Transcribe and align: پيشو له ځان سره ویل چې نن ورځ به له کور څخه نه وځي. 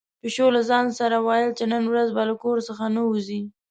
پيشو 0.21 0.47
له 0.55 0.61
ځان 0.69 0.85
سره 0.99 1.17
ویل 1.27 1.51
چې 1.57 1.65
نن 1.73 1.83
ورځ 1.91 2.09
به 2.15 2.23
له 2.29 2.35
کور 2.43 2.57
څخه 2.67 2.83
نه 2.95 3.01
وځي. 3.09 3.41